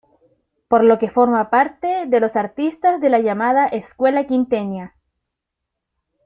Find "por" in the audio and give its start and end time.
0.67-0.83